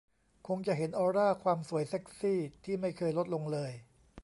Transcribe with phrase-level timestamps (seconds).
[0.47, 3.71] คงจะเห็นออร่าความสวยเซ็กซี่ที่ไม่เคยลดลงเลย